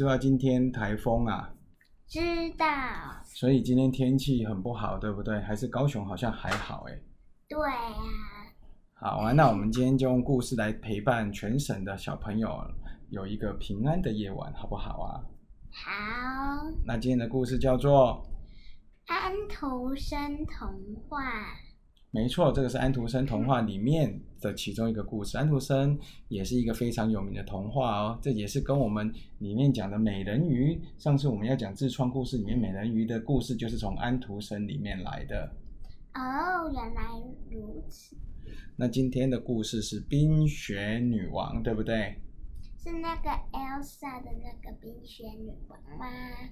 [0.00, 1.52] 知道今天台风啊？
[2.06, 2.18] 知
[2.56, 2.66] 道。
[3.22, 5.38] 所以今天天气很不好，对不对？
[5.42, 6.98] 还是高雄好像还好哎。
[7.46, 7.92] 对啊。
[8.94, 12.48] 好啊，那我们今天就用故事来陪伴全省的小朋友，
[13.10, 15.20] 有一个平安的夜晚，好不好啊？
[15.70, 15.90] 好。
[16.86, 18.26] 那今天的故事叫做
[19.12, 21.20] 《安徒生童话》。
[22.12, 25.38] 没错，这个是安徒生童话里面的其中一个故事。
[25.38, 25.96] 安徒生
[26.26, 30.80] 也是一个非常有名的童话哦，这也是跟我们里面讲的美人鱼。
[30.98, 35.52] 上次我们要讲自创故事里面美人鱼的故事，就是从安徒生里面来的。
[36.14, 37.02] 哦，原来
[37.48, 38.16] 如此。
[38.74, 42.16] 那今天的故事是冰雪女王，对不对？
[42.82, 46.06] 是那个 Elsa 的那个冰雪女王吗？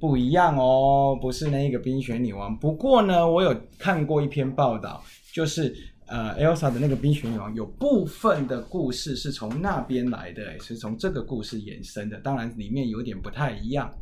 [0.00, 2.58] 不一样哦，不是那个冰雪女王。
[2.58, 5.04] 不过呢，我有看过一篇报道。
[5.34, 5.76] 就是
[6.06, 12.18] 呃，Elsa 的那个冰雪女王有部分的故事是从那边来的，是从这个故事衍生的。
[12.20, 13.92] 当然，里面有点不太一样。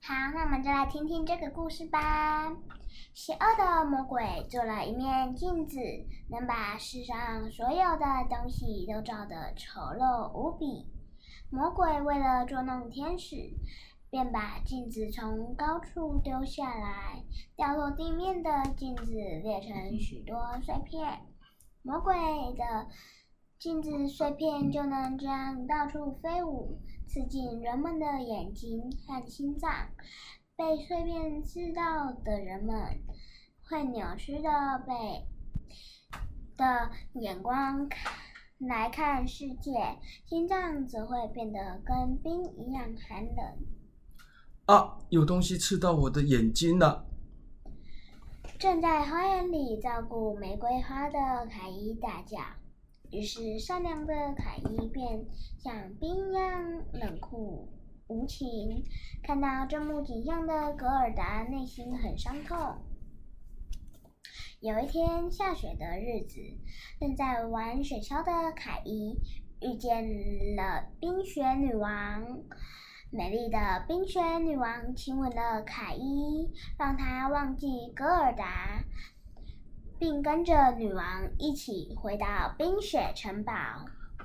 [0.00, 2.50] 好，那我们就来听听这个故事吧。
[3.12, 5.78] 邪恶的魔鬼做了一面镜子，
[6.30, 10.86] 能把世上所有的东西都照得丑陋无比。
[11.52, 13.36] 魔鬼为了捉弄天使。
[14.10, 17.24] 便把镜子从高处丢下来，
[17.56, 21.20] 掉落地面的镜子裂成许多碎片。
[21.80, 22.14] 魔鬼
[22.54, 22.88] 的
[23.58, 29.70] 镜子碎片就能这样到处飞舞，刺进人们的眼睛和心脏。
[30.56, 32.76] 被碎片刺到的人们
[33.66, 35.26] 会扭曲的被
[36.58, 38.12] 的眼光看
[38.68, 39.72] 来看世界，
[40.26, 43.56] 心脏则会变得跟冰一样寒冷。
[44.66, 44.98] 啊！
[45.08, 47.04] 有东西刺到我的眼睛了。
[48.58, 51.18] 正在花园里照顾玫瑰花的
[51.50, 52.38] 凯伊大叫，
[53.10, 55.26] 于是善良的凯伊便
[55.58, 57.68] 像冰一样冷酷
[58.06, 58.84] 无情。
[59.24, 62.56] 看到这幕景象的格尔达内心很伤痛。
[64.62, 66.38] 有一天下雪的日子，
[67.00, 69.18] 正在玩雪橇的凯伊
[69.60, 70.04] 遇见
[70.54, 72.24] 了冰雪女王。
[73.10, 78.84] 美丽的冰雪女王亲吻了凯伊，让他忘记戈尔达，
[79.98, 83.52] 并跟着女王一起回到冰雪城堡。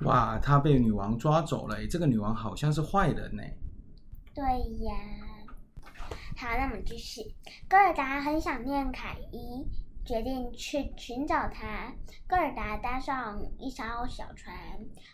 [0.02, 1.84] 哇，他被女王抓走了！
[1.88, 3.42] 这个女王好像是坏人呢。
[4.32, 4.44] 对
[4.84, 4.94] 呀。
[6.36, 7.22] 好，那我们继续。
[7.68, 9.66] 戈尔达很想念凯伊，
[10.08, 11.92] 决定去寻找她。
[12.26, 14.56] 格尔达搭上一艘小船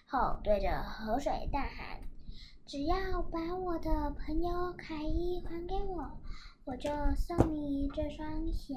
[0.07, 1.99] 后，对着河水大喊。
[2.65, 6.21] 只要把我的朋友凯伊还给我，
[6.65, 8.77] 我就送你这双鞋。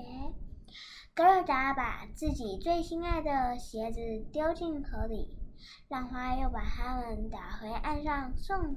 [1.14, 4.00] 格尔达把自己最心爱的鞋子
[4.34, 5.38] 丢进河里，
[5.88, 8.76] 浪花又把它们打回岸上，送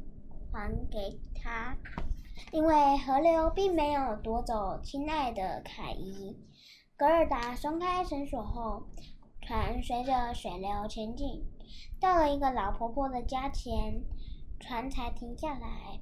[0.52, 1.74] 还给他。
[2.52, 6.36] 因为河流并没有夺走亲爱的凯伊。
[7.00, 8.82] 格尔达松开绳索后，
[9.40, 11.42] 船随着水流前进，
[11.98, 14.02] 到了一个老婆婆的家前。
[14.60, 15.98] 船才停下来。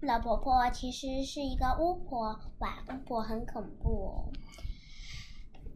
[0.00, 4.32] 老婆婆其实是一个巫婆，哇，巫婆很恐怖哦。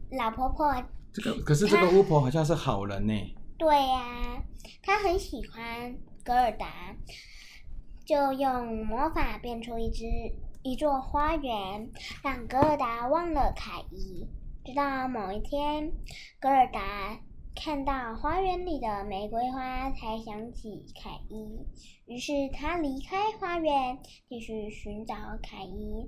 [0.09, 0.73] 老婆婆，
[1.13, 3.13] 这个可是这个巫婆好像是好人呢。
[3.59, 4.43] 对呀，
[4.81, 6.95] 她很喜欢格尔达，
[8.03, 10.03] 就用魔法变出一只
[10.63, 11.89] 一座花园，
[12.23, 14.27] 让格尔达忘了凯伊。
[14.63, 15.91] 直到某一天，
[16.39, 17.19] 格尔达。
[17.53, 21.59] 看到花园里的玫瑰花，才想起凯伊。
[22.05, 23.99] 于是他离开花园，
[24.29, 25.13] 继续寻找
[25.43, 26.07] 凯伊。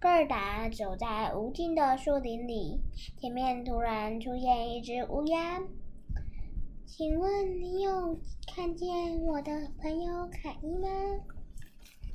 [0.00, 2.80] 格尔达走在无尽的树林里，
[3.20, 5.60] 前面突然出现一只乌鸦。
[6.86, 8.18] 请问你有
[8.52, 10.88] 看见我的朋友凯伊吗？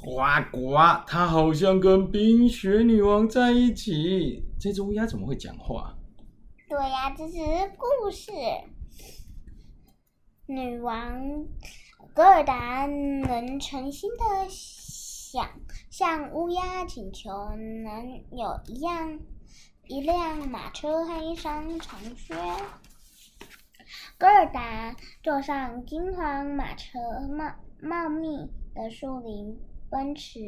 [0.04, 0.20] 呱
[0.52, 0.76] 呱，
[1.08, 4.44] 他好像跟冰雪女王在一起。
[4.60, 5.98] 这只乌鸦怎么会讲话？
[6.68, 7.38] 对呀，这是
[7.78, 8.32] 故事。
[10.46, 11.46] 女王
[12.14, 15.48] 格尔达能诚心的想
[15.90, 19.18] 向乌鸦请求，能有一样
[19.88, 22.36] 一辆马车和一双长靴。
[24.18, 24.94] 格尔达
[25.24, 27.00] 坐上金黄马车，
[27.30, 29.58] 茂茂密的树林
[29.94, 30.40] 奔驰。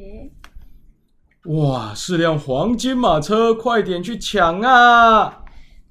[1.44, 5.46] 哇，是辆黄金马车，快点去抢啊！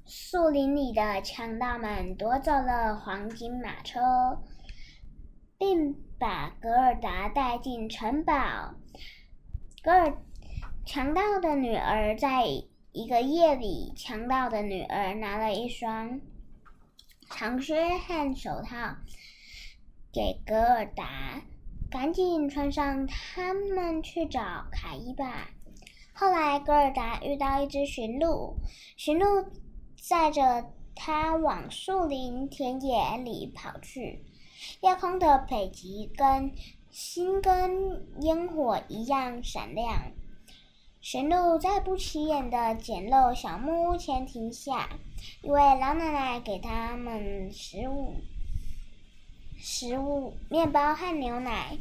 [0.05, 4.01] 树林里的强盗们夺走了黄金马车，
[5.57, 8.33] 并把格尔达带进城堡。
[9.81, 10.17] 格尔
[10.85, 12.43] 强盗的女儿在
[12.91, 16.19] 一个夜里，强盗的女儿拿了一双
[17.29, 18.97] 长靴和手套
[20.11, 21.41] 给格尔达。
[21.89, 25.49] 赶紧穿上它们去找凯伊吧。”
[26.13, 28.55] 后来，戈尔达遇到一只驯鹿，
[28.95, 29.25] 驯鹿
[29.99, 34.23] 载着它往树林田野里跑去。
[34.81, 36.53] 夜空的北极跟
[36.89, 40.13] 星跟烟火一样闪亮。
[41.01, 44.89] 驯鹿在不起眼的简陋小木屋前停下，
[45.43, 48.15] 一位老奶奶给他们食物、
[49.57, 51.77] 食物、面包和牛奶。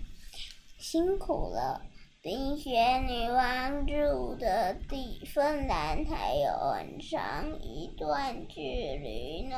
[0.78, 1.80] 辛苦了。
[2.22, 2.70] 冰雪
[3.06, 9.56] 女王住的地芬兰还有很长一段距离呢。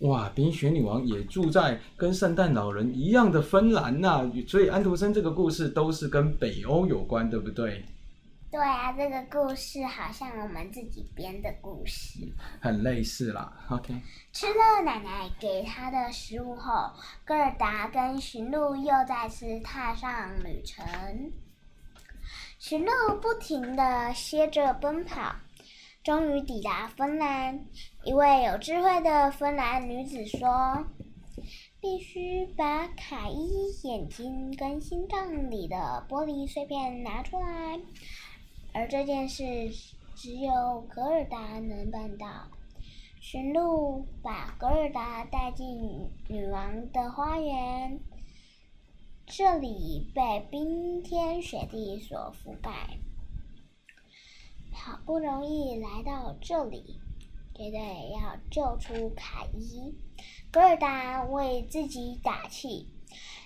[0.00, 7.84] 哇，冰雪女王也住在跟圣诞老人一样的芬兰呐，所以安徒生这个故事都是跟北欧有关，对不对？
[8.54, 12.20] 对啊，这个故事好像我们自己编的故事，
[12.60, 13.52] 很类似啦。
[13.68, 13.92] OK。
[14.32, 16.88] 吃了奶奶给他的食物后，
[17.24, 20.86] 戈尔达跟驯鹿又再次踏上旅程。
[22.60, 25.34] 驯鹿不停地歇着奔跑，
[26.04, 27.66] 终于抵达芬兰。
[28.04, 30.86] 一位有智慧的芬兰女子说
[31.82, 37.80] ：“必须把卡伊眼睛跟心脏里的玻璃碎片拿出来，
[38.74, 39.44] 而这件事
[40.14, 42.26] 只有格尔达能办到。”
[43.20, 47.98] 驯鹿把格尔达带进女王的花园。
[49.26, 52.98] 这里被冰天雪地所覆盖，
[54.74, 57.00] 好不容易来到这里，
[57.54, 57.80] 绝对
[58.12, 59.94] 要救出凯伊。
[60.50, 62.86] 格尔达为自己打气。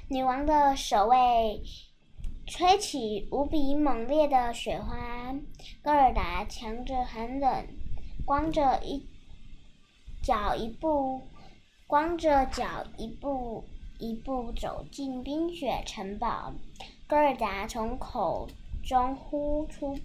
[0.09, 1.63] 女王的守卫
[2.49, 5.35] 吹起无比猛烈的雪花，
[5.83, 7.67] 格尔达强着寒冷，
[8.25, 9.07] 光着一
[10.23, 11.21] 脚一步，
[11.87, 13.65] 光着脚一步。
[14.01, 16.55] 一步走进冰雪城堡，
[17.09, 18.49] 戈尔达从口
[18.85, 19.99] 中呼出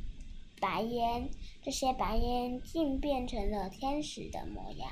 [0.59, 1.29] 白烟，
[1.61, 4.89] 这些白烟竟变成了天使的模样。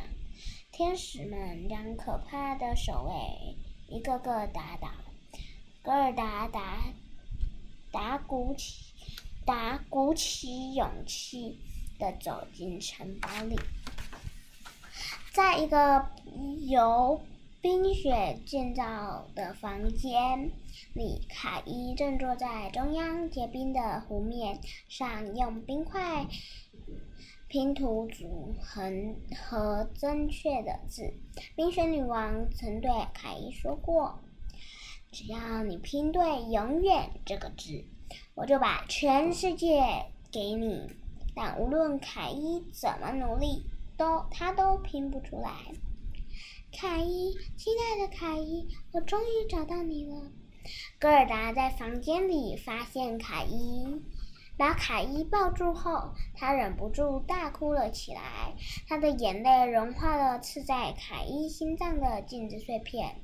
[0.71, 3.57] 天使们将可怕的守卫
[3.88, 4.88] 一个个打倒。
[5.81, 6.83] 戈尔达打
[7.92, 8.94] 打鼓起
[9.46, 11.60] 打鼓起勇气
[12.00, 13.60] 的走进城堡里，
[15.34, 16.06] 在一个
[16.68, 17.22] 由。
[17.64, 20.50] 冰雪建造的房间
[20.96, 24.60] 里，凯伊正坐在中央结冰的湖面
[24.90, 26.26] 上，用冰块
[27.48, 31.14] 拼图组横和正确的字。
[31.56, 34.20] 冰雪女王曾对凯伊说过
[35.12, 36.22] ：“只要你拼对
[36.52, 37.84] ‘永远’这个字，
[38.34, 39.84] 我就把全世界
[40.31, 40.90] 给你。”
[41.36, 43.66] 但无论凯伊怎么努力，
[43.98, 45.52] 都他都拼不出来。
[46.72, 50.31] 凯伊，亲爱的凯伊，我终于找到你了。
[51.00, 53.86] 格尔达在房间里发现凯伊，
[54.62, 58.54] 把凯伊抱住后，他忍不住大哭了起来。
[58.88, 63.16] 他的眼泪融化了刺在凯伊心脏的镜子碎片，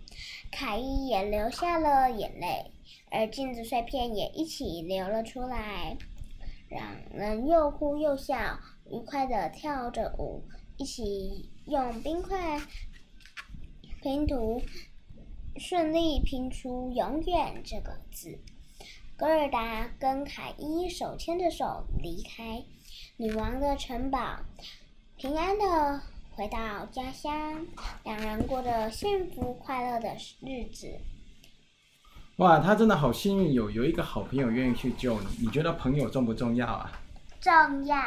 [0.52, 2.72] 凯伊也流下了眼泪，
[3.12, 5.96] 而镜子碎片也一起流了出来。
[6.70, 8.58] 两人又哭又笑，
[8.90, 10.42] 愉快的跳着舞，
[10.78, 12.60] 一起用冰块。
[14.02, 14.60] 拼图
[15.58, 18.40] 顺利拼出“永远”这个字。
[19.18, 22.64] 格尔达跟凯伊手牵着手离开
[23.18, 24.38] 女王的城堡，
[25.16, 26.00] 平安的
[26.36, 27.66] 回到家乡。
[28.04, 30.88] 两人过着幸福快乐的日子。
[32.36, 35.28] 哇，他真的好幸运，有有一个好朋友愿意去救你。
[35.42, 36.92] 你觉得朋友重不重要啊？
[37.42, 37.98] 重要。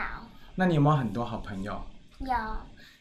[0.55, 1.83] 那你有没有很多好朋友？
[2.21, 2.33] 有。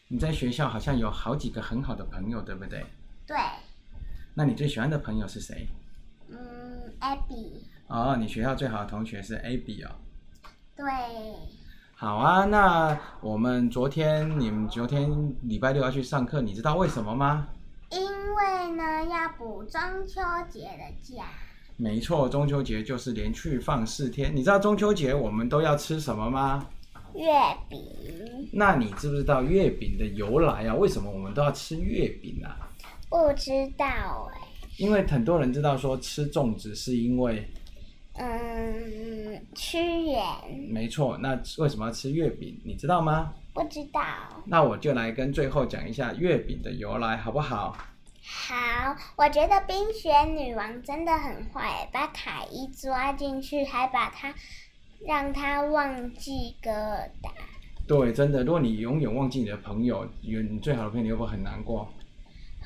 [0.08, 2.84] 你在学校好像有好几个很好的朋友，对不对？
[3.24, 3.36] 对。
[4.34, 5.68] 那你最喜欢的朋友是谁？
[6.28, 7.62] 嗯，Abby。
[7.90, 9.90] 哦，你学校最好的同学是 Abby 哦。
[10.76, 10.86] 对。
[11.96, 17.48] 好啊，那我们昨天你们昨天礼拜六要去上课，你知道为什么吗？
[17.90, 21.24] 因为呢，要补中秋节的假。
[21.76, 24.34] 没错，中秋节就是连续放四天。
[24.34, 26.68] 你知道中秋节我们都要吃什么吗？
[27.14, 27.26] 月
[27.68, 27.80] 饼。
[28.52, 30.74] 那你知不知道月饼的由来啊？
[30.74, 32.70] 为什么我们都要吃月饼啊？
[33.08, 33.84] 不知道
[34.32, 34.40] 哎。
[34.78, 37.46] 因为很多人知道说吃粽子是因为，
[38.22, 40.22] 嗯，屈原。
[40.70, 42.60] 没错，那为什么要吃月饼？
[42.64, 43.32] 你知道吗？
[43.54, 44.02] 不知道。
[44.44, 47.74] 那我就来跟最后讲一下月饼的由来，好不好？
[48.22, 54.34] 好，我觉得冰雪女王真的很坏，把凯伊抓进去，还把他。
[55.06, 57.30] 让他忘记疙瘩。
[57.88, 61.90] 对，真的，如果你永远忘记你的朋友，有你最好的朋友，你会不会很难过？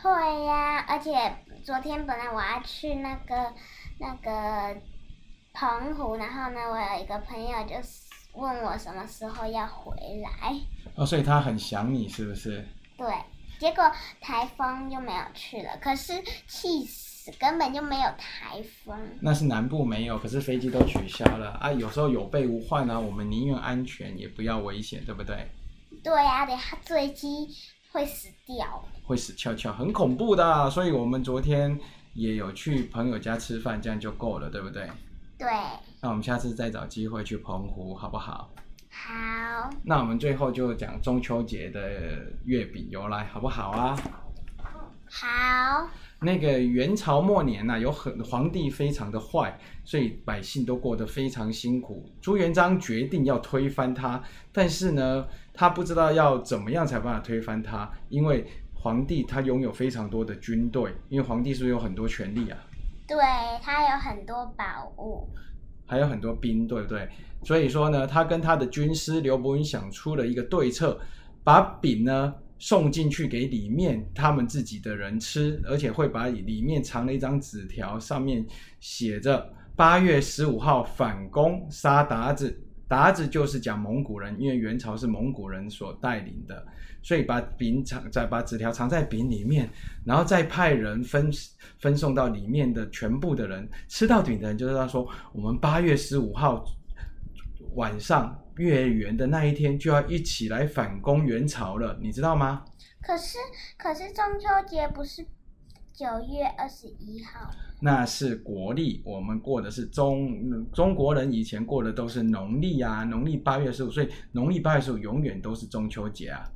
[0.02, 0.10] 会
[0.44, 1.12] 呀，而且
[1.62, 3.54] 昨天本来我要去那个
[4.00, 4.76] 那个
[5.54, 10.52] 澎湖，然后呢，我有一个朋友就是问我什么时候要回来，
[10.96, 12.66] 哦，所以他很想你，是不是？
[12.98, 13.06] 对，
[13.60, 13.88] 结果
[14.20, 16.12] 台风就没有去了，可是
[16.48, 18.98] 气死，根本就没有台风。
[19.20, 21.72] 那是南部没有，可是飞机都取消了啊。
[21.72, 25.46] 有时候有备无患啊，我们宁愿安全也不要危险，对不对？
[26.02, 27.48] 对呀、等下坠机
[27.92, 28.84] 会死掉。
[29.04, 30.68] 会死翘翘，很恐怖的啊。
[30.68, 31.78] 所以我们昨天
[32.14, 34.90] 也有去朋友家吃饭，这样就够了，对不对？
[35.38, 35.48] 对，
[36.00, 38.50] 那我们下次再找机会去澎湖，好不好？
[38.88, 43.98] 好，那我们最后就讲中秋节的月饼由来，好不好啊？
[45.10, 45.88] 好，
[46.20, 52.08] 那个元朝末年呐、有很皇帝非常的坏，所以百姓都过得非常辛苦。
[52.20, 54.22] 朱元璋决定要推翻他，
[54.52, 62.58] 但是呢，他不知道要怎么样才办法推翻他，因为皇帝他拥有非常多的军队，因为皇帝是不是有很多权力啊，
[63.06, 63.18] 对，
[63.62, 65.28] 他有很多宝物。
[65.86, 67.08] 还有很多兵，对不对？
[67.42, 70.98] 所以说呢，他跟他的军师刘伯温想出了一个对策，
[71.44, 78.46] 把饼呢送进去给里面他们自己的人吃，而且会把里面藏了一张纸条，上面
[78.80, 82.58] 写着八月十五号反攻沙达子。
[82.94, 86.64] 鞑子就是讲蒙古人，因为元朝是蒙古人所带领的，
[87.02, 89.68] 所以把饼藏再把纸条藏在饼里面，
[90.04, 91.30] 然后再派人分
[91.78, 96.64] 分送到里面的全部的人，吃到饼的人就知道说，我们八月十五号
[97.74, 102.64] 晚上月圆的那一天就要一起来反攻元朝了，你知道吗？
[103.02, 103.38] 可是，
[103.76, 105.26] 可是中秋节不是
[105.94, 107.48] 九月二十一号？
[107.80, 116.50] 那是国历，我们过的是中中国人以前过的都是农历啊，农历八月十五，所以农历八月十五永远都是中秋节啊，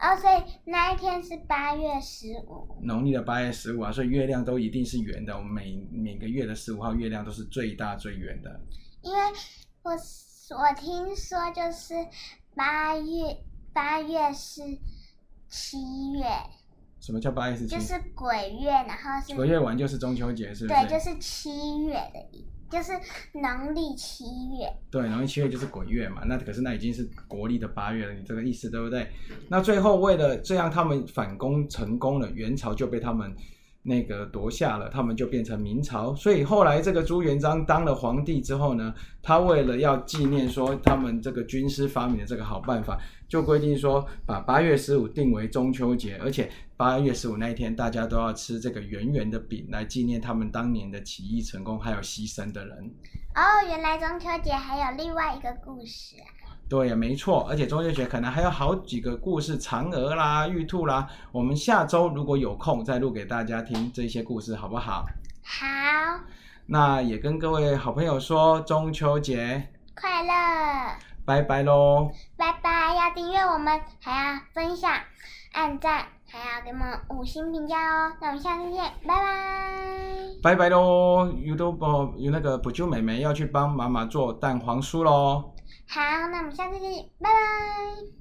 [0.00, 2.78] 哦，所以那一天是八月十五。
[2.82, 8.60] 农历的八月十五啊，所以月亮都一定是圆的，我们每每个月的十五号月亮都是最大最圆的。
[9.02, 9.18] 因为
[9.82, 11.94] 我我听说就是
[12.54, 13.36] 八月
[13.74, 14.62] 八月是
[15.50, 16.24] 七月，
[17.00, 17.74] 什么叫八月十七？
[17.74, 20.80] 就是鬼月，然后是鬼月完就是中秋节，是不是？
[20.80, 22.92] 对，就是七月的意，就是
[23.32, 24.24] 农历七
[24.58, 24.70] 月。
[24.90, 29.10] 对，农历七月就是鬼月嘛，那可是那已经是国历的八月了，你这个意思对不对？
[29.48, 33.34] 那最后为了这样他们反攻成功了，元朝就被他们
[33.90, 36.14] 那个夺下了，他们就变成明朝。
[36.14, 42.96] 所以后来这个朱元璋当了皇帝之后呢，他为了要纪念说他们这个军师发明的这个好办法，
[43.28, 52.94] 就规定说把八月十五定为中秋节，而且八月十五那一天大家都要吃这个圆圆的饼来纪念他们当年的起义成功还有牺牲的人。
[53.34, 56.39] 哦，原来中秋节还有另外一个故事啊！
[56.70, 61.04] 对呀，没错，而且中秋节可能还有好几个故事，嫦娥啦、玉兔啦。
[61.32, 65.04] 我们下周如果有空再录给大家听这些故事，好不好？
[65.42, 65.66] 好，
[66.66, 69.68] 那也跟各位好朋友说中秋节
[70.00, 72.12] 快乐，拜拜喽！
[72.36, 72.94] 拜拜！
[72.94, 74.92] 要订阅我们，还要分享、
[75.52, 78.12] 按赞，还要给我们五星评价哦。
[78.20, 80.20] 那我们下次见，拜拜。
[80.40, 85.50] 拜拜喽！YouTube 有那个补救妹妹要去帮妈妈做蛋黄酥喽。
[85.92, 88.19] 好，那我们下次见，拜拜。